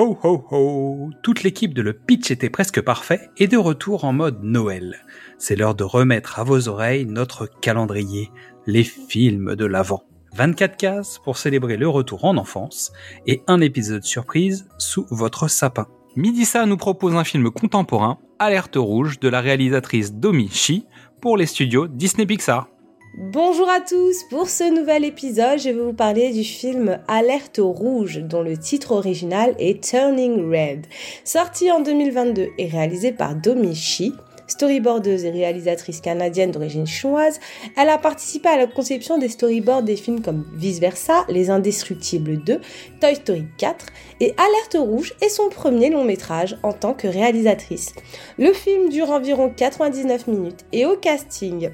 Ho 0.00 0.16
ho 0.22 0.44
ho 0.52 1.10
Toute 1.24 1.42
l'équipe 1.42 1.74
de 1.74 1.82
Le 1.82 1.92
Pitch 1.92 2.30
était 2.30 2.50
presque 2.50 2.80
parfait 2.80 3.30
et 3.36 3.48
de 3.48 3.56
retour 3.56 4.04
en 4.04 4.12
mode 4.12 4.44
Noël. 4.44 5.04
C'est 5.38 5.56
l'heure 5.56 5.74
de 5.74 5.82
remettre 5.82 6.38
à 6.38 6.44
vos 6.44 6.68
oreilles 6.68 7.04
notre 7.04 7.50
calendrier, 7.60 8.30
les 8.64 8.84
films 8.84 9.56
de 9.56 9.64
l'Avent. 9.64 10.04
24 10.36 10.76
cases 10.76 11.18
pour 11.24 11.36
célébrer 11.36 11.76
le 11.76 11.88
retour 11.88 12.24
en 12.26 12.36
enfance 12.36 12.92
et 13.26 13.42
un 13.48 13.60
épisode 13.60 14.04
surprise 14.04 14.68
sous 14.78 15.04
votre 15.10 15.48
sapin. 15.48 15.88
Midissa 16.14 16.64
nous 16.64 16.76
propose 16.76 17.16
un 17.16 17.24
film 17.24 17.50
contemporain, 17.50 18.20
Alerte 18.38 18.76
rouge, 18.76 19.18
de 19.18 19.28
la 19.28 19.40
réalisatrice 19.40 20.14
Domi 20.14 20.48
Shi 20.48 20.86
pour 21.20 21.36
les 21.36 21.46
studios 21.46 21.88
Disney 21.88 22.24
Pixar. 22.24 22.68
Bonjour 23.14 23.68
à 23.70 23.80
tous, 23.80 24.24
pour 24.24 24.50
ce 24.50 24.70
nouvel 24.70 25.04
épisode, 25.04 25.58
je 25.58 25.70
vais 25.70 25.82
vous 25.82 25.94
parler 25.94 26.30
du 26.30 26.44
film 26.44 26.98
Alerte 27.08 27.58
rouge, 27.58 28.18
dont 28.18 28.42
le 28.42 28.58
titre 28.58 28.92
original 28.92 29.54
est 29.58 29.82
Turning 29.82 30.50
Red. 30.50 30.86
Sorti 31.24 31.70
en 31.72 31.80
2022 31.80 32.48
et 32.58 32.66
réalisé 32.66 33.12
par 33.12 33.34
Domi 33.34 33.74
Shi, 33.74 34.12
storyboardeuse 34.46 35.24
et 35.24 35.30
réalisatrice 35.30 36.02
canadienne 36.02 36.50
d'origine 36.50 36.86
chinoise, 36.86 37.40
elle 37.78 37.88
a 37.88 37.96
participé 37.96 38.50
à 38.50 38.58
la 38.58 38.66
conception 38.66 39.16
des 39.16 39.28
storyboards 39.28 39.82
des 39.82 39.96
films 39.96 40.20
comme 40.20 40.44
Vice 40.54 40.78
Versa, 40.78 41.24
Les 41.28 41.48
Indestructibles 41.48 42.44
2, 42.44 42.60
Toy 43.00 43.14
Story 43.14 43.46
4 43.56 43.86
et 44.20 44.34
Alerte 44.36 44.76
Rouge 44.78 45.14
est 45.22 45.30
son 45.30 45.48
premier 45.48 45.88
long 45.88 46.04
métrage 46.04 46.58
en 46.62 46.74
tant 46.74 46.92
que 46.92 47.08
réalisatrice. 47.08 47.94
Le 48.38 48.52
film 48.52 48.90
dure 48.90 49.10
environ 49.10 49.50
99 49.50 50.26
minutes 50.26 50.66
et 50.72 50.84
au 50.84 50.96
casting, 50.96 51.70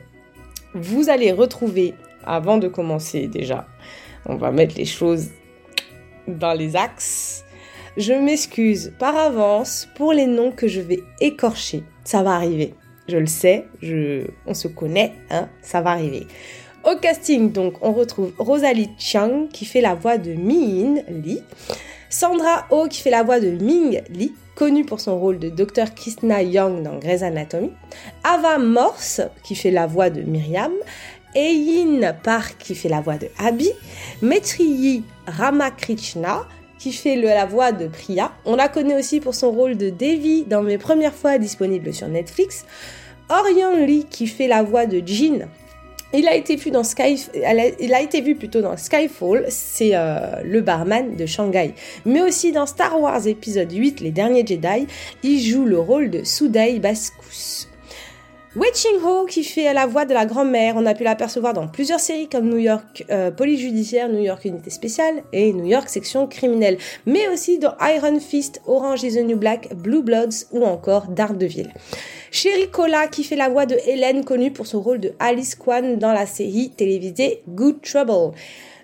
vous 0.74 1.08
allez 1.08 1.32
retrouver, 1.32 1.94
avant 2.24 2.58
de 2.58 2.68
commencer 2.68 3.26
déjà, 3.28 3.66
on 4.26 4.36
va 4.36 4.50
mettre 4.50 4.76
les 4.76 4.84
choses 4.84 5.30
dans 6.26 6.52
les 6.52 6.76
axes. 6.76 7.44
Je 7.96 8.12
m'excuse 8.12 8.92
par 8.98 9.16
avance 9.16 9.88
pour 9.94 10.12
les 10.12 10.26
noms 10.26 10.50
que 10.50 10.66
je 10.66 10.80
vais 10.80 11.02
écorcher. 11.20 11.84
Ça 12.02 12.22
va 12.22 12.32
arriver. 12.34 12.74
Je 13.08 13.18
le 13.18 13.26
sais, 13.26 13.66
on 14.46 14.54
se 14.54 14.66
connaît, 14.66 15.12
hein, 15.30 15.48
ça 15.62 15.80
va 15.80 15.90
arriver. 15.90 16.26
Au 16.84 16.96
casting, 16.96 17.52
donc, 17.52 17.74
on 17.82 17.92
retrouve 17.92 18.32
Rosalie 18.38 18.90
Chiang 18.98 19.46
qui 19.52 19.64
fait 19.64 19.80
la 19.80 19.94
voix 19.94 20.18
de 20.18 20.34
Min 20.34 21.02
Lee, 21.08 21.42
Sandra 22.14 22.66
Oh 22.70 22.86
qui 22.88 23.00
fait 23.02 23.10
la 23.10 23.24
voix 23.24 23.40
de 23.40 23.50
Ming 23.50 24.00
Lee, 24.08 24.32
connue 24.54 24.84
pour 24.84 25.00
son 25.00 25.18
rôle 25.18 25.40
de 25.40 25.48
Dr. 25.48 25.92
Krishna 25.96 26.44
Young 26.44 26.84
dans 26.84 26.96
Grey's 27.00 27.24
Anatomy, 27.24 27.72
Ava 28.22 28.58
Morse, 28.58 29.20
qui 29.42 29.56
fait 29.56 29.72
la 29.72 29.88
voix 29.88 30.10
de 30.10 30.22
Myriam, 30.22 30.70
Eyin 31.34 32.12
Park, 32.22 32.54
qui 32.60 32.76
fait 32.76 32.88
la 32.88 33.00
voix 33.00 33.16
de 33.16 33.26
Abby, 33.36 33.68
Rama 34.22 35.02
Ramakrishna, 35.26 36.46
qui 36.78 36.92
fait 36.92 37.16
la 37.16 37.46
voix 37.46 37.72
de 37.72 37.88
Priya. 37.88 38.30
On 38.44 38.54
la 38.54 38.68
connaît 38.68 38.96
aussi 38.96 39.18
pour 39.18 39.34
son 39.34 39.50
rôle 39.50 39.76
de 39.76 39.90
Devi 39.90 40.44
dans 40.44 40.62
Mes 40.62 40.78
premières 40.78 41.14
fois 41.14 41.38
disponible 41.38 41.92
sur 41.92 42.06
Netflix. 42.06 42.64
Orion 43.28 43.84
Lee, 43.84 44.06
qui 44.08 44.28
fait 44.28 44.46
la 44.46 44.62
voix 44.62 44.86
de 44.86 45.02
Jean 45.04 45.48
il 46.18 46.28
a 47.94 48.00
été 48.00 48.20
vu 48.20 48.34
plutôt 48.36 48.60
dans 48.60 48.76
Skyfall, 48.76 49.46
c'est 49.48 49.90
euh, 49.94 50.42
le 50.44 50.60
barman 50.60 51.16
de 51.16 51.26
Shanghai. 51.26 51.74
Mais 52.04 52.22
aussi 52.22 52.52
dans 52.52 52.66
Star 52.66 53.00
Wars 53.00 53.26
épisode 53.26 53.72
8, 53.72 54.00
Les 54.00 54.10
Derniers 54.10 54.46
Jedi, 54.46 54.86
il 55.22 55.40
joue 55.40 55.64
le 55.64 55.78
rôle 55.78 56.10
de 56.10 56.24
Sudai 56.24 56.78
Baskus. 56.78 57.68
Wei 58.56 58.70
Ching-ho, 58.72 59.26
qui 59.26 59.42
fait 59.42 59.72
la 59.72 59.84
voix 59.84 60.04
de 60.04 60.14
la 60.14 60.26
grand-mère, 60.26 60.74
on 60.76 60.86
a 60.86 60.94
pu 60.94 61.02
l'apercevoir 61.02 61.54
dans 61.54 61.66
plusieurs 61.66 61.98
séries 61.98 62.28
comme 62.28 62.48
New 62.48 62.58
York 62.58 63.04
euh, 63.10 63.32
Police 63.32 63.58
Judiciaire, 63.58 64.08
New 64.08 64.22
York 64.22 64.44
Unité 64.44 64.70
Spéciale 64.70 65.24
et 65.32 65.52
New 65.52 65.64
York 65.64 65.88
Section 65.88 66.28
Criminelle, 66.28 66.78
mais 67.04 67.26
aussi 67.26 67.58
dans 67.58 67.74
Iron 67.80 68.20
Fist, 68.20 68.62
Orange 68.68 69.02
is 69.02 69.16
the 69.16 69.24
New 69.24 69.36
Black, 69.36 69.74
Blue 69.74 70.02
Bloods 70.02 70.46
ou 70.52 70.64
encore 70.64 71.08
Daredevil. 71.08 71.72
Sherry 72.34 72.68
Cola 72.68 73.06
qui 73.06 73.22
fait 73.22 73.36
la 73.36 73.48
voix 73.48 73.64
de 73.64 73.76
Hélène 73.86 74.24
connue 74.24 74.50
pour 74.50 74.66
son 74.66 74.80
rôle 74.80 74.98
de 74.98 75.12
Alice 75.20 75.54
Kwan 75.54 76.00
dans 76.00 76.12
la 76.12 76.26
série 76.26 76.70
télévisée 76.76 77.44
Good 77.48 77.80
Trouble. 77.80 78.36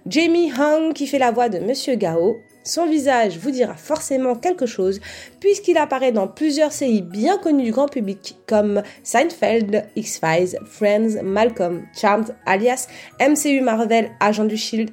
Jamie 0.07 0.53
Hung 0.57 0.93
qui 0.93 1.09
fait 1.09 1.19
la 1.19 1.33
voix 1.33 1.49
de 1.49 1.59
Monsieur 1.59 1.97
Gao. 1.97 2.37
Son 2.63 2.87
visage 2.87 3.39
vous 3.39 3.51
dira 3.51 3.75
forcément 3.75 4.37
quelque 4.37 4.67
chose 4.67 5.01
puisqu'il 5.41 5.79
apparaît 5.79 6.13
dans 6.13 6.29
plusieurs 6.29 6.71
séries 6.71 7.03
bien 7.03 7.39
connues 7.39 7.65
du 7.65 7.73
grand 7.73 7.89
public 7.89 8.37
comme 8.47 8.85
Seinfeld, 9.03 9.85
X-Files, 9.97 10.57
Friends, 10.65 11.21
Malcolm, 11.25 11.83
Charmed, 12.01 12.37
alias 12.47 12.87
MCU 13.21 13.63
Marvel, 13.63 14.13
Agent 14.21 14.45
du 14.45 14.57
Shield, 14.57 14.93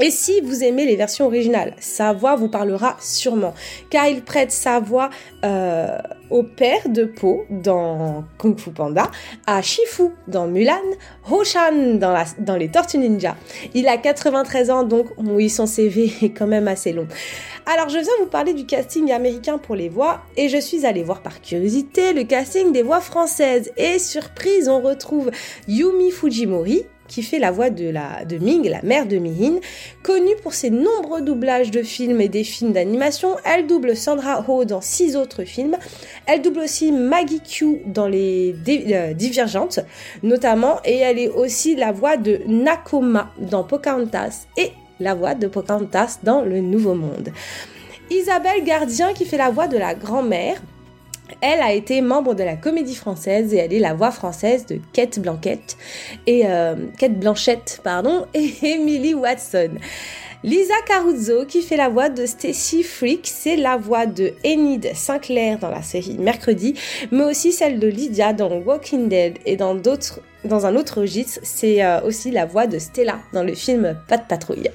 et 0.00 0.10
si 0.10 0.40
vous 0.40 0.64
aimez 0.64 0.86
les 0.86 0.96
versions 0.96 1.26
originales, 1.26 1.74
sa 1.78 2.12
voix 2.12 2.34
vous 2.34 2.48
parlera 2.48 2.96
sûrement, 3.00 3.54
car 3.90 4.08
il 4.08 4.22
prête 4.22 4.50
sa 4.50 4.80
voix 4.80 5.08
euh, 5.44 5.98
au 6.34 6.42
père 6.42 6.88
de 6.88 7.04
Po 7.04 7.44
dans 7.48 8.24
Kung 8.38 8.58
Fu 8.58 8.70
Panda, 8.70 9.08
à 9.46 9.62
Shifu 9.62 10.10
dans 10.26 10.48
Mulan, 10.48 10.74
Hoshan 11.30 11.94
dans, 11.94 12.56
les 12.56 12.68
Tortues 12.68 12.98
Ninja. 12.98 13.36
Il 13.72 13.86
a 13.86 13.96
93 13.98 14.68
ans, 14.70 14.82
donc 14.82 15.06
oui, 15.16 15.48
son 15.48 15.66
CV 15.66 16.12
est 16.22 16.30
quand 16.30 16.48
même 16.48 16.66
assez 16.66 16.92
long. 16.92 17.06
Alors 17.66 17.88
je 17.88 17.98
viens 17.98 18.12
vous 18.18 18.26
parler 18.26 18.52
du 18.52 18.66
casting 18.66 19.12
américain 19.12 19.58
pour 19.58 19.76
les 19.76 19.88
voix, 19.88 20.22
et 20.36 20.48
je 20.48 20.58
suis 20.58 20.84
allée 20.84 21.04
voir 21.04 21.22
par 21.22 21.40
curiosité 21.40 22.12
le 22.12 22.24
casting 22.24 22.72
des 22.72 22.82
voix 22.82 23.00
françaises. 23.00 23.70
Et 23.76 24.00
surprise, 24.00 24.68
on 24.68 24.80
retrouve 24.80 25.30
Yumi 25.68 26.10
Fujimori, 26.10 26.84
qui 27.14 27.22
fait 27.22 27.38
la 27.38 27.52
voix 27.52 27.70
de, 27.70 27.88
la, 27.88 28.24
de 28.24 28.38
Ming, 28.38 28.68
la 28.68 28.82
mère 28.82 29.06
de 29.06 29.18
Mihin. 29.18 29.60
Connue 30.02 30.34
pour 30.42 30.52
ses 30.52 30.70
nombreux 30.70 31.22
doublages 31.22 31.70
de 31.70 31.84
films 31.84 32.20
et 32.20 32.28
des 32.28 32.42
films 32.42 32.72
d'animation, 32.72 33.36
elle 33.44 33.68
double 33.68 33.94
Sandra 33.96 34.44
Oh 34.48 34.64
dans 34.64 34.80
six 34.80 35.14
autres 35.14 35.44
films. 35.44 35.76
Elle 36.26 36.42
double 36.42 36.58
aussi 36.58 36.90
Maggie 36.90 37.40
Q 37.40 37.82
dans 37.86 38.08
les 38.08 38.52
euh, 38.68 39.12
Divergentes, 39.12 39.78
notamment, 40.24 40.80
et 40.84 40.96
elle 40.96 41.20
est 41.20 41.28
aussi 41.28 41.76
la 41.76 41.92
voix 41.92 42.16
de 42.16 42.40
Nakoma 42.48 43.30
dans 43.38 43.62
Pocahontas 43.62 44.48
et 44.56 44.72
la 44.98 45.14
voix 45.14 45.36
de 45.36 45.46
Pocahontas 45.46 46.18
dans 46.24 46.42
Le 46.42 46.60
Nouveau 46.60 46.94
Monde. 46.94 47.28
Isabelle 48.10 48.64
Gardien 48.64 49.12
qui 49.12 49.24
fait 49.24 49.36
la 49.36 49.50
voix 49.50 49.68
de 49.68 49.78
la 49.78 49.94
grand-mère 49.94 50.60
elle 51.40 51.60
a 51.60 51.72
été 51.72 52.00
membre 52.00 52.34
de 52.34 52.42
la 52.42 52.56
comédie 52.56 52.94
française 52.94 53.54
et 53.54 53.58
elle 53.58 53.72
est 53.72 53.78
la 53.78 53.94
voix 53.94 54.10
française 54.10 54.66
de 54.66 54.78
Kate 54.92 55.18
euh, 55.18 56.76
Blanchette 57.10 57.82
et 58.34 58.54
Emily 58.62 59.14
Watson. 59.14 59.70
Lisa 60.42 60.74
Caruzzo 60.86 61.46
qui 61.46 61.62
fait 61.62 61.78
la 61.78 61.88
voix 61.88 62.10
de 62.10 62.26
Stacy 62.26 62.82
Freak, 62.82 63.26
c'est 63.26 63.56
la 63.56 63.78
voix 63.78 64.04
de 64.04 64.34
Enid 64.44 64.90
Sinclair 64.94 65.58
dans 65.58 65.70
la 65.70 65.80
série 65.80 66.18
Mercredi, 66.18 66.74
mais 67.10 67.24
aussi 67.24 67.50
celle 67.50 67.78
de 67.78 67.88
Lydia 67.88 68.34
dans 68.34 68.52
Walking 68.58 69.08
Dead 69.08 69.38
et 69.46 69.56
dans 69.56 69.76
un 70.66 70.76
autre 70.76 71.00
registre, 71.00 71.40
c'est 71.42 71.82
euh, 71.82 72.02
aussi 72.02 72.30
la 72.30 72.44
voix 72.44 72.66
de 72.66 72.78
Stella 72.78 73.20
dans 73.32 73.42
le 73.42 73.54
film 73.54 73.96
Pas 74.06 74.18
de 74.18 74.26
patrouille. 74.28 74.68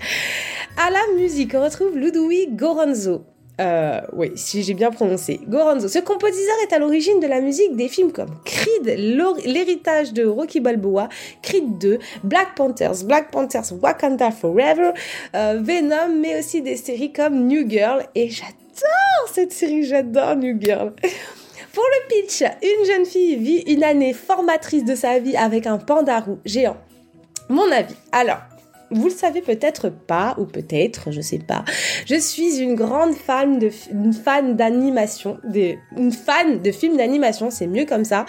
À 0.76 0.90
la 0.90 1.22
musique, 1.22 1.54
on 1.54 1.64
retrouve 1.64 1.96
Ludwig 1.96 2.56
Goranzo. 2.56 3.24
Euh, 3.60 4.00
oui, 4.14 4.32
si 4.36 4.64
j'ai 4.64 4.74
bien 4.74 4.92
prononcé. 4.92 5.42
Goranzo. 5.48 5.88
Ce 5.88 6.00
compositeur 6.00 6.56
est 6.64 6.74
à 6.74 6.80
l'origine 6.80 7.20
de 7.20 7.28
la 7.28 7.42
musique 7.42 7.76
des 7.76 7.90
films 7.90 8.12
comme 8.12 8.30
Creed, 8.46 8.86
l'héritage 9.46 10.14
de 10.14 10.26
Rocky 10.26 10.60
Balboa, 10.60 11.10
Creed 11.42 11.78
2, 11.78 12.00
Black 12.24 12.56
Panthers, 12.56 13.04
Black 13.04 13.32
Panthers 13.32 13.74
Wakanda 13.82 14.32
Forever, 14.32 14.92
euh, 15.36 15.60
Venom, 15.62 16.16
mais 16.22 16.40
aussi 16.40 16.62
des 16.62 16.78
séries 16.78 17.12
comme 17.12 17.48
New 17.48 17.70
Girl. 17.70 18.06
Et 18.16 18.30
j'adore 18.30 19.30
cette 19.34 19.52
série, 19.52 19.84
j'adore 19.84 20.36
New 20.38 20.58
Girl. 20.60 20.94
Pour 21.74 21.84
le 21.84 22.08
pitch, 22.08 22.42
une 22.42 22.86
jeune 22.86 23.06
fille 23.06 23.36
vit 23.36 23.64
une 23.68 23.84
année 23.84 24.14
formatrice 24.14 24.86
de 24.86 24.96
sa 24.96 25.20
vie 25.20 25.36
avec 25.38 25.68
un 25.68 25.78
panda 25.78 26.20
roux 26.20 26.40
géant. 26.46 26.78
Mon 27.50 27.72
avis. 27.72 27.96
Alors, 28.12 28.40
vous 28.92 29.06
le 29.06 29.14
savez 29.14 29.42
peut-être 29.42 29.90
pas, 29.90 30.36
ou 30.38 30.46
peut-être, 30.46 31.12
je 31.12 31.22
sais 31.22 31.40
pas. 31.40 31.64
Je 32.06 32.16
suis 32.16 32.58
une 32.58 32.76
grande 32.76 33.14
fan 33.14 33.60
de, 33.60 33.70
fan 33.70 34.56
d'animation, 34.56 35.40
une 35.98 36.12
fan 36.12 36.62
de 36.62 36.72
films 36.72 36.98
d'animation, 36.98 37.52
c'est 37.52 37.68
mieux 37.68 37.86
comme 37.86 38.06
ça. 38.06 38.26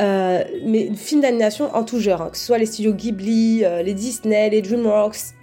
Euh, 0.00 0.42
mais 0.64 0.90
films 0.94 1.20
d'animation 1.20 1.74
en 1.74 1.84
tout 1.84 2.00
genre, 2.00 2.22
hein, 2.22 2.30
que 2.30 2.38
ce 2.38 2.46
soit 2.46 2.58
les 2.58 2.66
studios 2.66 2.92
Ghibli, 2.92 3.64
euh, 3.64 3.82
les 3.82 3.94
Disney, 3.94 4.50
les 4.50 4.62
DreamWorks, 4.62 5.34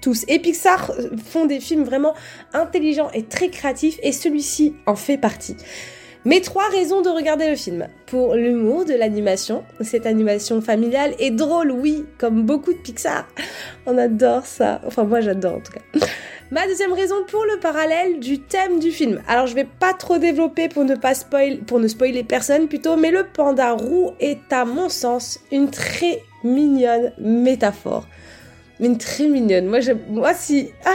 tous. 0.00 0.24
Et 0.28 0.38
Pixar 0.38 0.92
font 1.24 1.44
des 1.46 1.60
films 1.60 1.84
vraiment 1.84 2.14
intelligents 2.52 3.10
et 3.12 3.24
très 3.24 3.50
créatifs, 3.50 3.98
et 4.02 4.12
celui-ci 4.12 4.74
en 4.86 4.96
fait 4.96 5.18
partie. 5.18 5.56
Mes 6.26 6.40
trois 6.40 6.68
raisons 6.70 7.02
de 7.02 7.10
regarder 7.10 7.50
le 7.50 7.56
film. 7.56 7.86
Pour 8.06 8.34
l'humour 8.34 8.86
de 8.86 8.94
l'animation, 8.94 9.62
cette 9.82 10.06
animation 10.06 10.62
familiale 10.62 11.12
est 11.18 11.30
drôle, 11.30 11.70
oui, 11.70 12.06
comme 12.16 12.44
beaucoup 12.44 12.72
de 12.72 12.78
Pixar. 12.78 13.28
On 13.86 13.98
adore 13.98 14.46
ça. 14.46 14.80
Enfin, 14.86 15.04
moi 15.04 15.20
j'adore 15.20 15.56
en 15.56 15.60
tout 15.60 15.72
cas. 15.72 16.06
Ma 16.50 16.66
deuxième 16.66 16.94
raison 16.94 17.16
pour 17.28 17.44
le 17.44 17.60
parallèle 17.60 18.20
du 18.20 18.38
thème 18.38 18.78
du 18.78 18.90
film. 18.90 19.20
Alors 19.28 19.46
je 19.46 19.54
vais 19.54 19.66
pas 19.66 19.92
trop 19.92 20.16
développer 20.16 20.68
pour 20.68 20.84
ne 20.84 20.94
pas 20.94 21.14
spoil, 21.14 21.58
pour 21.58 21.78
ne 21.78 21.88
spoiler 21.88 22.24
personne 22.24 22.68
plutôt, 22.68 22.96
mais 22.96 23.10
le 23.10 23.24
panda 23.24 23.72
roux 23.72 24.12
est 24.18 24.50
à 24.50 24.64
mon 24.64 24.88
sens 24.88 25.40
une 25.52 25.70
très 25.70 26.22
mignonne 26.42 27.12
métaphore. 27.18 28.06
Une 28.80 28.96
très 28.96 29.26
mignonne. 29.26 29.66
Moi, 29.66 29.80
je, 29.80 29.92
moi 30.08 30.32
si, 30.32 30.70
ah, 30.86 30.94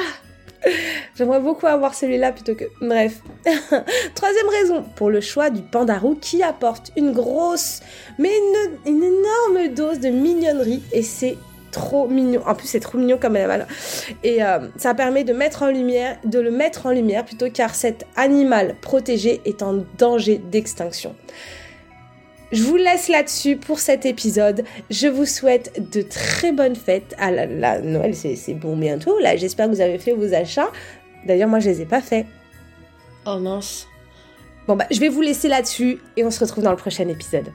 J'aimerais 1.16 1.40
beaucoup 1.40 1.68
avoir 1.68 1.94
celui-là 1.94 2.32
plutôt 2.32 2.56
que... 2.56 2.66
Bref. 2.82 3.22
Troisième 4.16 4.50
raison, 4.50 4.84
pour 4.96 5.10
le 5.10 5.22
choix 5.22 5.50
du 5.50 5.62
pandarou 5.62 6.16
qui 6.16 6.44
apporte 6.44 6.92
une 6.98 7.12
grosse, 7.12 7.82
mais 8.18 8.32
une, 8.86 9.04
énorme 9.04 9.74
dose 9.74 10.00
de 10.00 10.10
mignonnerie 10.10 10.84
et 10.92 11.04
c'est 11.04 11.38
trop 11.72 12.08
mignon. 12.08 12.42
En 12.48 12.56
plus, 12.56 12.68
c'est 12.68 12.80
trop 12.80 12.98
mignon 12.98 13.18
comme 13.18 13.36
animal. 13.36 13.68
Et 14.24 14.44
euh, 14.44 14.60
ça 14.78 14.94
permet 14.94 15.24
de 15.24 15.34
mettre 15.34 15.64
en 15.64 15.68
lumière, 15.68 16.18
de 16.26 16.40
le 16.40 16.52
mettre 16.52 16.88
en 16.88 16.92
lumière 16.92 17.26
plutôt 17.26 17.50
car 17.52 17.76
cet 17.76 18.06
animal 18.16 18.76
protégé 18.82 19.42
est 19.46 19.62
en 19.62 19.84
danger 19.98 20.38
d'extinction. 20.38 21.16
Je 22.52 22.64
vous 22.64 22.78
laisse 22.78 23.10
là-dessus 23.10 23.58
pour 23.58 23.80
cet 23.80 24.06
épisode. 24.06 24.64
Je 24.90 25.08
vous 25.08 25.26
souhaite 25.26 25.92
de 25.92 26.02
très 26.02 26.52
bonnes 26.52 26.76
fêtes. 26.76 27.16
Ah 27.20 27.32
la, 27.32 27.80
Noël, 27.82 28.16
c'est 28.16 28.54
bon 28.56 28.76
bientôt. 28.76 29.20
Là, 29.20 29.36
j'espère 29.36 29.68
que 29.68 29.76
vous 29.76 29.82
avez 29.82 30.00
fait 30.00 30.14
vos 30.14 30.34
achats. 30.34 30.72
D'ailleurs, 31.28 31.50
moi, 31.50 31.60
je 31.60 31.70
les 31.70 31.82
ai 31.82 31.86
pas 31.86 32.02
faits. 32.02 32.26
Oh 33.26 33.38
mince. 33.38 33.88
Bon, 34.68 34.76
bah, 34.76 34.86
je 34.90 35.00
vais 35.00 35.10
vous 35.10 35.22
laisser 35.22 35.48
là-dessus 35.48 36.00
et 36.18 36.24
on 36.24 36.32
se 36.32 36.40
retrouve 36.40 36.64
dans 36.64 36.72
le 36.72 36.78
prochain 36.78 37.08
épisode. 37.08 37.52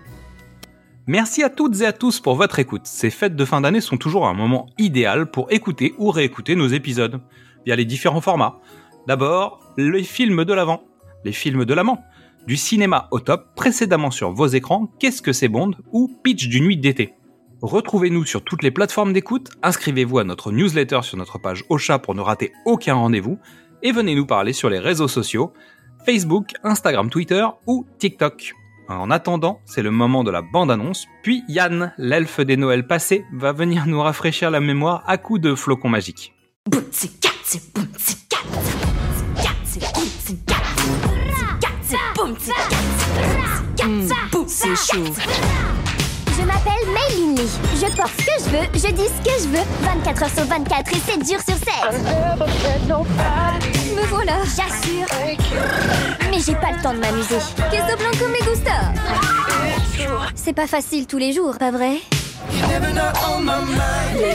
Merci 1.06 1.42
à 1.42 1.50
toutes 1.50 1.80
et 1.80 1.86
à 1.86 1.92
tous 1.92 2.20
pour 2.20 2.34
votre 2.34 2.58
écoute. 2.60 2.82
Ces 2.84 3.10
fêtes 3.10 3.36
de 3.36 3.44
fin 3.44 3.60
d'année 3.60 3.80
sont 3.80 3.96
toujours 3.96 4.26
un 4.26 4.32
moment 4.32 4.66
idéal 4.78 5.30
pour 5.30 5.52
écouter 5.52 5.94
ou 5.98 6.10
réécouter 6.10 6.54
nos 6.54 6.68
épisodes 6.68 7.20
via 7.66 7.76
les 7.76 7.84
différents 7.84 8.20
formats. 8.20 8.60
D'abord, 9.06 9.60
les 9.76 10.02
films 10.02 10.44
de 10.44 10.54
l'avant, 10.54 10.82
les 11.24 11.32
films 11.32 11.64
de 11.64 11.74
l'amant, 11.74 12.02
du 12.46 12.56
cinéma 12.56 13.08
au 13.10 13.20
top 13.20 13.54
précédemment 13.54 14.10
sur 14.10 14.32
vos 14.32 14.46
écrans 14.46 14.90
Qu'est-ce 14.98 15.22
que 15.22 15.32
c'est 15.32 15.48
Bond 15.48 15.72
ou 15.92 16.10
Pitch 16.22 16.48
du 16.48 16.60
nuit 16.60 16.76
d'été. 16.76 17.14
Retrouvez-nous 17.62 18.24
sur 18.24 18.44
toutes 18.44 18.62
les 18.62 18.70
plateformes 18.70 19.12
d'écoute, 19.12 19.50
inscrivez-vous 19.62 20.18
à 20.18 20.24
notre 20.24 20.52
newsletter 20.52 21.00
sur 21.02 21.16
notre 21.16 21.38
page 21.38 21.64
Ocha 21.70 21.98
pour 21.98 22.14
ne 22.14 22.20
rater 22.20 22.52
aucun 22.66 22.94
rendez-vous 22.94 23.38
et 23.82 23.92
venez 23.92 24.14
nous 24.14 24.26
parler 24.26 24.52
sur 24.52 24.68
les 24.68 24.78
réseaux 24.78 25.08
sociaux 25.08 25.52
Facebook, 26.04 26.52
Instagram, 26.62 27.08
Twitter 27.08 27.46
ou 27.66 27.86
TikTok. 27.98 28.52
En 28.88 29.10
attendant, 29.10 29.60
c'est 29.64 29.82
le 29.82 29.90
moment 29.90 30.24
de 30.24 30.30
la 30.30 30.42
bande-annonce, 30.42 31.06
puis 31.22 31.42
Yann, 31.48 31.94
l'elfe 31.96 32.40
des 32.40 32.58
Noëls 32.58 32.86
passés, 32.86 33.24
va 33.32 33.52
venir 33.52 33.86
nous 33.86 34.00
rafraîchir 34.00 34.50
la 34.50 34.60
mémoire 34.60 35.02
à 35.06 35.16
coups 35.16 35.40
de 35.40 35.54
flocons 35.54 35.88
magiques. 35.88 36.34
Je 46.36 46.42
m'appelle 46.42 46.86
Mei 46.92 47.08
Lee. 47.16 47.48
Je 47.74 47.86
porte 47.96 48.12
ce 48.18 48.24
que 48.24 48.32
je 48.38 48.50
veux, 48.50 48.66
je 48.74 48.92
dis 48.92 49.08
ce 49.08 49.22
que 49.22 49.34
je 49.42 49.48
veux. 49.48 49.64
24 49.82 50.22
heures 50.22 50.28
sur 50.28 50.44
24 50.44 50.92
et 50.92 51.00
7 51.00 51.26
jours 51.26 51.40
sur 51.40 51.56
7. 51.56 51.64
Me 53.96 54.06
voilà, 54.08 54.36
j'assure. 54.44 55.06
Mais 56.30 56.40
j'ai 56.44 56.54
pas 56.56 56.72
le 56.72 56.82
temps 56.82 56.92
de 56.92 56.98
m'amuser. 56.98 57.38
Queso 57.70 57.96
blanco 57.96 58.28
me 58.28 58.40
gusta. 58.44 58.92
C'est 60.34 60.52
pas 60.52 60.66
facile 60.66 61.06
tous 61.06 61.18
les 61.18 61.32
jours, 61.32 61.56
pas 61.58 61.70
vrai? 61.70 62.00
Les. 64.14 64.34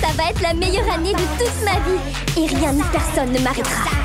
Ça 0.00 0.08
va 0.16 0.30
être 0.30 0.42
la 0.42 0.54
meilleure 0.54 0.90
année 0.92 1.12
de 1.12 1.26
toute 1.38 1.64
ma 1.64 1.78
vie. 1.86 2.00
Et 2.36 2.46
rien 2.56 2.72
ni 2.72 2.82
personne 2.92 3.30
ne 3.32 3.38
m'arrêtera. 3.38 4.01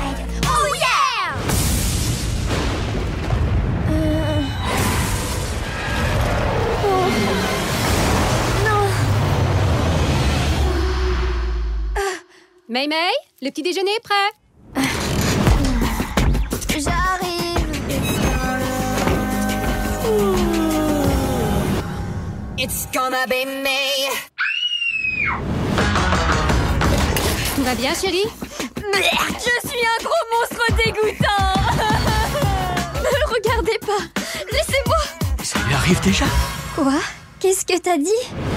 May 12.78 12.86
May, 12.86 13.10
le 13.42 13.50
petit 13.50 13.62
déjeuner 13.62 13.90
est 13.90 14.04
prêt. 14.04 14.30
J'arrive. 16.78 17.66
It's 22.56 22.86
gonna 22.94 23.26
be 23.26 23.46
me. 23.64 24.08
Tout 27.56 27.62
va 27.64 27.74
bien, 27.74 27.94
chérie? 27.94 28.22
Je 28.76 29.68
suis 29.68 29.84
un 29.84 30.04
gros 30.04 30.24
monstre 30.38 30.64
dégoûtant. 30.76 31.50
ne 32.94 33.00
le 33.02 33.34
regardez 33.34 33.78
pas. 33.84 34.04
Laissez-moi. 34.52 34.98
Ça 35.42 35.58
lui 35.66 35.74
arrive 35.74 36.00
déjà? 36.02 36.26
Quoi? 36.76 37.00
Qu'est-ce 37.40 37.66
que 37.66 37.76
t'as 37.76 37.98
dit? 37.98 38.47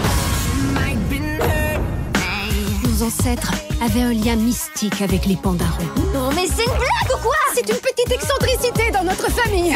Nos 3.01 3.07
ancêtres 3.07 3.53
avaient 3.83 4.03
un 4.03 4.13
lien 4.13 4.35
mystique 4.35 5.01
avec 5.01 5.25
les 5.25 5.35
pandarous. 5.35 5.81
Non 6.13 6.29
mais 6.35 6.45
c'est 6.45 6.65
une 6.65 6.77
blague 6.77 7.17
ou 7.17 7.21
quoi? 7.23 7.33
C'est 7.55 7.67
une 7.67 7.77
petite 7.77 8.11
excentricité 8.11 8.91
dans 8.91 9.03
notre 9.03 9.31
famille. 9.31 9.75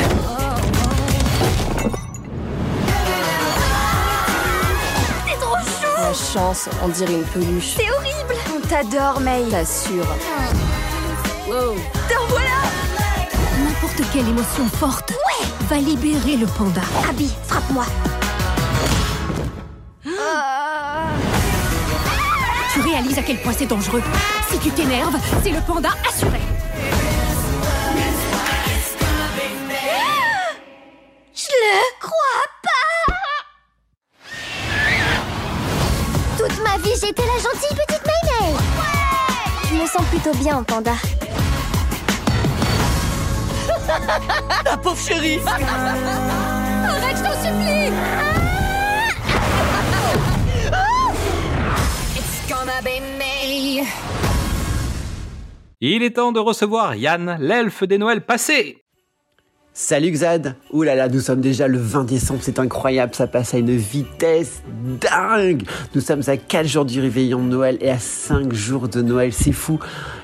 C'est 5.26 5.40
trop 5.40 5.58
chou 5.58 6.02
La 6.02 6.14
chance, 6.14 6.70
on 6.84 6.90
dirait 6.90 7.14
une 7.14 7.24
peluche. 7.24 7.74
C'est 7.78 7.90
horrible 7.90 8.36
On 8.56 8.68
t'adore, 8.68 9.20
May 9.22 9.44
T'assure. 9.50 10.06
T'en 11.48 12.28
voilà 12.30 12.62
N'importe 13.64 14.02
quelle 14.14 14.28
émotion 14.30 14.68
forte 14.68 15.14
va 15.68 15.78
libérer 15.78 16.38
le 16.38 16.46
panda. 16.46 16.82
Abby, 17.10 17.32
frappe-moi 17.48 17.86
Tu 22.76 22.82
réalises 22.82 23.18
à 23.18 23.22
quel 23.22 23.38
point 23.38 23.54
c'est 23.58 23.68
dangereux. 23.68 24.04
Si 24.50 24.60
tu 24.60 24.70
t'énerves, 24.70 25.16
c'est 25.42 25.52
le 25.52 25.62
panda 25.62 25.92
assuré. 26.06 26.42
Je 31.34 31.48
le 31.54 32.00
crois 32.02 32.44
pas 32.62 33.14
Toute 36.38 36.64
ma 36.66 36.78
vie, 36.80 36.96
j'étais 37.02 37.24
la 37.24 37.38
gentille 37.42 37.78
petite 37.78 38.06
May 38.06 38.20
Je 39.70 39.76
me 39.76 39.88
sens 39.88 40.04
plutôt 40.10 40.34
bien 40.34 40.58
en 40.58 40.64
panda. 40.64 40.96
La 44.66 44.76
pauvre 44.76 45.00
chérie 45.00 45.40
Arrête, 45.48 47.16
je 47.16 47.24
t'en 47.24 47.36
supplie 47.42 48.35
Il 55.82 56.04
est 56.04 56.12
temps 56.12 56.32
de 56.32 56.40
recevoir 56.40 56.96
Yann, 56.96 57.38
l'elfe 57.40 57.84
des 57.84 57.98
Noëls 57.98 58.26
passés. 58.26 58.85
Salut 59.78 60.12
Xad 60.12 60.56
Ouh 60.72 60.84
là 60.84 60.96
là, 60.96 61.10
nous 61.10 61.20
sommes 61.20 61.42
déjà 61.42 61.68
le 61.68 61.78
20 61.78 62.06
décembre, 62.06 62.40
c'est 62.42 62.60
incroyable, 62.60 63.14
ça 63.14 63.28
passe 63.28 63.54
à 63.54 63.58
une 63.58 63.76
vitesse 63.76 64.62
dingue 65.02 65.64
Nous 65.94 66.00
sommes 66.00 66.22
à 66.28 66.38
4 66.38 66.66
jours 66.66 66.86
du 66.86 67.02
réveillon 67.02 67.44
de 67.44 67.50
Noël 67.50 67.78
et 67.82 67.92
à 67.92 68.00
5 68.00 68.54
jours 68.54 68.88
de 68.88 69.02
Noël, 69.02 69.34
c'est 69.34 69.52
fou 69.52 69.78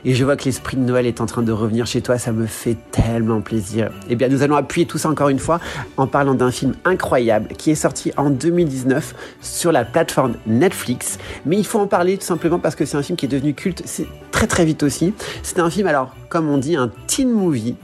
Et 0.05 0.13
je 0.13 0.23
vois 0.23 0.37
que 0.37 0.45
l'esprit 0.45 0.77
de 0.77 0.83
Noël 0.83 1.05
est 1.05 1.19
en 1.19 1.25
train 1.25 1.41
de 1.41 1.51
revenir 1.51 1.85
chez 1.85 1.99
toi, 1.99 2.17
ça 2.17 2.31
me 2.31 2.45
fait 2.45 2.77
tellement 2.91 3.41
plaisir. 3.41 3.91
Eh 4.09 4.15
bien, 4.15 4.29
nous 4.29 4.41
allons 4.41 4.55
appuyer 4.55 4.87
tout 4.87 4.97
ça 4.97 5.09
encore 5.09 5.27
une 5.27 5.39
fois 5.39 5.59
en 5.97 6.07
parlant 6.07 6.33
d'un 6.33 6.51
film 6.51 6.73
incroyable 6.85 7.49
qui 7.57 7.71
est 7.71 7.75
sorti 7.75 8.13
en 8.15 8.29
2019 8.29 9.13
sur 9.41 9.73
la 9.73 9.83
plateforme 9.83 10.35
Netflix. 10.47 11.17
Mais 11.45 11.57
il 11.57 11.65
faut 11.65 11.79
en 11.79 11.87
parler 11.87 12.17
tout 12.17 12.25
simplement 12.25 12.59
parce 12.59 12.75
que 12.75 12.85
c'est 12.85 12.95
un 12.95 13.03
film 13.03 13.17
qui 13.17 13.25
est 13.25 13.29
devenu 13.29 13.53
culte 13.53 13.83
très 14.31 14.47
très 14.47 14.63
vite 14.63 14.81
aussi. 14.81 15.13
C'est 15.43 15.59
un 15.59 15.69
film, 15.69 15.87
alors, 15.87 16.15
comme 16.29 16.47
on 16.47 16.57
dit, 16.57 16.77
un 16.77 16.89
teen 17.07 17.29
movie 17.29 17.75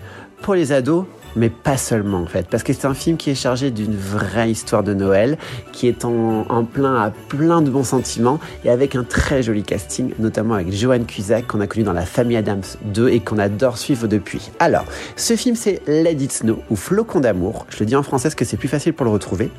pour 0.42 0.56
les 0.56 0.72
ados 0.72 1.06
mais 1.36 1.50
pas 1.50 1.78
seulement 1.78 2.20
en 2.20 2.26
fait, 2.26 2.48
parce 2.50 2.64
que 2.64 2.74
c'est 2.74 2.86
un 2.86 2.94
film 2.94 3.18
qui 3.18 3.30
est 3.30 3.36
chargé 3.36 3.72
d'une 3.72 3.96
vraie 3.96 4.52
histoire 4.52 4.84
de 4.84 4.94
Noël, 4.94 5.38
qui 5.72 5.88
est 5.88 6.06
en, 6.06 6.46
plein 6.72 6.96
à 6.96 7.12
plein 7.12 7.62
de 7.62 7.70
bons 7.70 7.84
sentiments 7.84 8.40
et 8.66 8.70
avec 8.70 8.96
un 8.96 9.04
très 9.04 9.44
joli 9.44 9.64
casting, 9.64 10.14
notamment 10.20 10.56
avec 10.56 10.74
Johan 10.74 11.04
Cusack 11.04 11.48
qu'on 11.48 11.62
a 11.62 11.68
connu 11.68 11.84
dans 11.84 11.94
La 11.94 12.06
Famille 12.06 12.38
Adams 12.38 12.64
2 12.86 13.10
et 13.10 13.20
qu'on 13.20 13.38
adore 13.38 13.78
suivre 13.78 14.08
depuis. 14.08 14.52
Alors, 14.60 14.86
ce 15.16 15.36
film 15.36 15.56
c'est 15.56 15.82
Let 15.88 16.14
It 16.14 16.32
Snow 16.32 16.60
ou 16.70 16.76
Flocon 16.76 17.20
d'amour. 17.20 17.66
Je 17.70 17.80
le 17.80 17.86
dis 17.86 17.96
en 17.96 18.04
français 18.04 18.30
parce 18.30 18.36
que 18.36 18.46
c'est 18.46 18.58
plus 18.58 18.68
facile 18.68 18.94
pour 18.94 19.06
le 19.06 19.12
retrouver. 19.12 19.50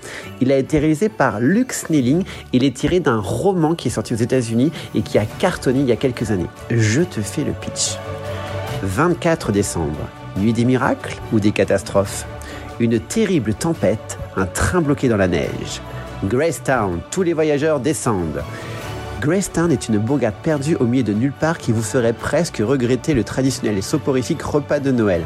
Il 0.41 0.53
a 0.53 0.59
été 0.59 0.79
réalisé 0.79 1.09
par 1.09 1.41
Luke 1.41 1.73
Snelling. 1.73 2.25
Il 2.53 2.65
est 2.65 2.77
tiré 2.77 3.01
d'un 3.01 3.21
roman 3.21 3.75
qui 3.75 3.89
est 3.89 3.91
sorti 3.91 4.15
aux 4.15 4.19
États-Unis 4.19 4.73
et 4.95 5.03
qui 5.03 5.19
a 5.19 5.25
cartonné 5.25 5.81
il 5.81 5.87
y 5.87 5.93
a 5.93 5.97
quelques 5.97 6.31
années. 6.31 6.47
Je 6.71 7.03
te 7.03 7.21
fais 7.21 7.45
le 7.45 7.53
pitch. 7.53 7.97
24 8.83 9.53
décembre. 9.53 9.99
Nuit 10.39 10.53
des 10.53 10.65
miracles 10.65 11.17
ou 11.33 11.41
des 11.41 11.51
catastrophes? 11.51 12.25
Une 12.79 13.01
terrible 13.01 13.55
tempête, 13.55 14.19
un 14.37 14.47
train 14.47 14.81
bloqué 14.81 15.09
dans 15.09 15.17
la 15.17 15.27
neige. 15.27 15.83
Gracetown, 16.25 17.01
tous 17.11 17.23
les 17.23 17.33
voyageurs 17.33 17.81
descendent. 17.81 18.43
Gracetown 19.21 19.73
est 19.73 19.89
une 19.89 19.99
bourgade 19.99 20.35
perdue 20.43 20.77
au 20.77 20.85
milieu 20.85 21.03
de 21.03 21.13
nulle 21.13 21.33
part 21.33 21.59
qui 21.59 21.73
vous 21.73 21.83
ferait 21.83 22.13
presque 22.13 22.63
regretter 22.65 23.15
le 23.15 23.25
traditionnel 23.25 23.77
et 23.77 23.83
soporifique 23.83 24.43
repas 24.43 24.79
de 24.79 24.93
Noël. 24.93 25.23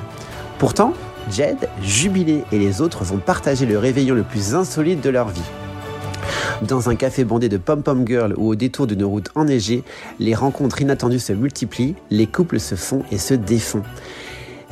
Pourtant, 0.59 0.95
Jed, 1.31 1.69
jubilé 1.83 2.45
et 2.50 2.59
les 2.59 2.81
autres 2.81 3.04
vont 3.04 3.19
partager 3.19 3.66
le 3.66 3.78
réveillon 3.78 4.14
le 4.14 4.23
plus 4.23 4.54
insolite 4.54 5.02
de 5.02 5.11
leur 5.11 5.28
vie. 5.28 5.42
Dans 6.62 6.88
un 6.88 6.95
café 6.95 7.25
bondé 7.25 7.50
de 7.50 7.59
pom-pom 7.59 8.07
girl 8.07 8.35
ou 8.38 8.49
au 8.49 8.54
détour 8.54 8.87
d'une 8.87 9.04
route 9.04 9.28
enneigée, 9.35 9.85
les 10.19 10.35
rencontres 10.35 10.81
inattendues 10.81 11.19
se 11.19 11.33
multiplient, 11.33 11.97
les 12.11 12.26
couples 12.26 12.61
se 12.61 12.76
font 12.76 13.02
et 13.11 13.19
se 13.19 13.35
défont. 13.35 13.83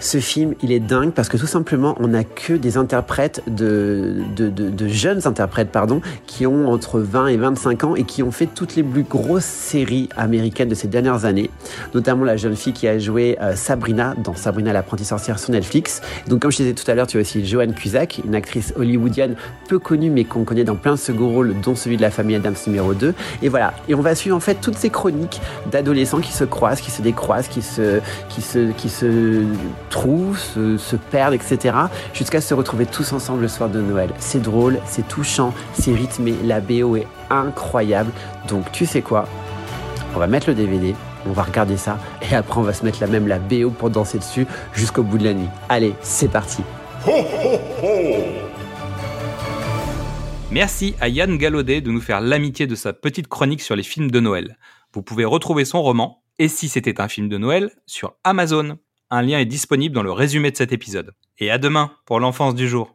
Ce 0.01 0.17
film, 0.19 0.55
il 0.63 0.73
est 0.73 0.81
dingue 0.81 1.13
parce 1.13 1.29
que 1.29 1.37
tout 1.37 1.47
simplement, 1.47 1.95
on 2.01 2.09
n'a 2.09 2.25
que 2.25 2.55
des 2.55 2.79
interprètes 2.79 3.43
de, 3.47 4.17
de, 4.35 4.89
jeunes 4.89 5.21
interprètes, 5.27 5.71
pardon, 5.71 6.01
qui 6.27 6.47
ont 6.47 6.71
entre 6.71 7.01
20 7.01 7.27
et 7.29 7.37
25 7.37 7.85
ans 7.85 7.95
et 7.95 8.05
qui 8.05 8.23
ont 8.23 8.31
fait 8.31 8.47
toutes 8.47 8.77
les 8.77 8.83
plus 8.83 9.03
grosses 9.03 9.45
séries 9.45 10.09
américaines 10.17 10.71
de 10.71 10.75
ces 10.75 10.89
dernières 10.89 11.27
années, 11.27 11.51
notamment 11.95 12.25
la 12.25 12.39
jeune 12.39 12.57
fille 12.57 12.73
qui 12.73 12.89
a 12.89 12.99
joué 12.99 13.37
euh, 13.43 13.55
Sabrina 13.57 14.15
dans 14.25 14.35
Sabrina 14.35 14.73
l'apprentie 14.73 15.05
sorcière 15.05 15.39
sur 15.39 15.51
Netflix. 15.51 16.01
Donc, 16.29 16.41
comme 16.41 16.51
je 16.51 16.57
disais 16.57 16.73
tout 16.73 16.91
à 16.91 16.95
l'heure, 16.95 17.07
tu 17.07 17.19
as 17.19 17.21
aussi 17.21 17.45
Joanne 17.45 17.75
Cusack, 17.75 18.23
une 18.25 18.35
actrice 18.35 18.73
hollywoodienne 18.77 19.37
peu 19.69 19.79
connue 19.79 20.09
mais 20.09 20.25
qu'on 20.25 20.45
connaît 20.45 20.65
dans 20.65 20.77
plein 20.77 20.93
de 20.93 20.99
second 20.99 21.29
rôles, 21.29 21.55
dont 21.61 21.75
celui 21.75 21.99
de 21.99 22.03
la 22.03 22.11
famille 22.11 22.37
Adams 22.37 22.57
numéro 22.67 22.95
2. 22.95 23.15
Et 23.43 23.51
voilà. 23.51 23.75
Et 23.87 23.95
on 23.95 24.01
va 24.01 24.15
suivre 24.15 24.35
en 24.35 24.41
fait 24.41 24.57
toutes 24.63 24.77
ces 24.77 24.89
chroniques 24.89 25.43
d'adolescents 25.71 26.21
qui 26.21 26.33
se 26.33 26.45
croisent, 26.45 26.81
qui 26.81 26.91
se 26.91 27.03
décroisent, 27.03 27.49
qui 27.49 27.61
se, 27.61 28.01
qui 28.31 28.41
se, 28.41 28.73
qui 28.73 28.89
se 28.89 29.45
trouvent, 29.91 30.39
se, 30.39 30.79
se 30.79 30.97
perdent, 30.97 31.35
etc. 31.35 31.77
Jusqu'à 32.15 32.41
se 32.41 32.55
retrouver 32.55 32.87
tous 32.87 33.13
ensemble 33.13 33.43
le 33.43 33.49
soir 33.49 33.69
de 33.69 33.81
Noël. 33.81 34.11
C'est 34.19 34.41
drôle, 34.41 34.81
c'est 34.87 35.07
touchant, 35.07 35.53
c'est 35.75 35.93
rythmé, 35.93 36.35
la 36.45 36.61
BO 36.61 36.97
est 36.97 37.07
incroyable. 37.29 38.11
Donc 38.49 38.73
tu 38.73 38.87
sais 38.87 39.03
quoi? 39.03 39.27
On 40.15 40.19
va 40.19 40.27
mettre 40.27 40.49
le 40.49 40.55
DVD, 40.55 40.95
on 41.27 41.33
va 41.33 41.43
regarder 41.43 41.77
ça 41.77 41.99
et 42.23 42.35
après 42.35 42.59
on 42.59 42.63
va 42.63 42.73
se 42.73 42.85
mettre 42.85 43.01
la 43.01 43.07
même 43.07 43.29
la 43.29 43.39
BO 43.39 43.71
pour 43.71 43.91
danser 43.91 44.19
dessus 44.19 44.47
jusqu'au 44.73 45.03
bout 45.03 45.19
de 45.19 45.25
la 45.25 45.35
nuit. 45.35 45.49
Allez, 45.69 45.95
c'est 46.01 46.29
parti. 46.29 46.63
Merci 50.51 50.97
à 51.01 51.09
Yann 51.09 51.37
Gallaudet 51.37 51.81
de 51.81 51.93
nous 51.93 52.01
faire 52.01 52.21
l'amitié 52.21 52.67
de 52.67 52.75
sa 52.75 52.93
petite 52.93 53.29
chronique 53.29 53.63
sur 53.63 53.77
les 53.77 53.85
films 53.85 54.11
de 54.11 54.19
Noël. 54.19 54.59
Vous 54.93 55.03
pouvez 55.03 55.25
retrouver 55.25 55.65
son 55.65 55.81
roman 55.81 56.25
Et 56.41 56.49
si 56.49 56.69
c'était 56.69 57.01
un 57.01 57.07
film 57.07 57.29
de 57.29 57.39
Noël 57.39 57.71
sur 57.87 58.15
Amazon. 58.25 58.79
Un 59.13 59.23
lien 59.23 59.41
est 59.41 59.45
disponible 59.47 59.95
dans 59.95 60.05
le 60.05 60.13
résumé 60.13 60.53
de 60.53 60.57
cet 60.57 60.73
épisode. 60.73 61.15
Et 61.39 61.51
à 61.51 61.59
demain 61.59 61.91
pour 62.07 62.21
l'enfance 62.21 62.55
du 62.55 62.69
jour. 62.69 62.95